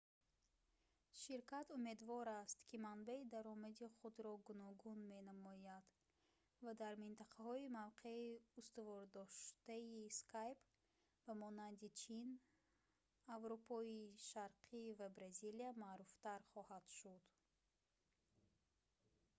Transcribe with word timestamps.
ширкат 1.21 1.67
умедвор 1.77 2.27
аст 2.43 2.59
ки 2.67 2.75
манбаи 2.87 3.21
даромади 3.33 3.87
худро 3.97 4.33
гуногун 4.47 4.99
менамояд 5.13 5.85
ва 6.63 6.71
дар 6.81 6.93
минтақаҳои 7.03 7.73
мавқеи 7.79 8.29
устувордоштаи 8.59 9.87
skype 10.19 10.63
ба 11.25 11.33
монанди 11.43 11.89
чин 12.01 12.27
аврупои 13.35 13.97
шарқӣ 14.29 14.81
ва 14.99 15.07
бразилия 15.17 15.71
маъруфтар 15.83 16.41
хоҳад 16.51 16.85
шуд 16.97 17.23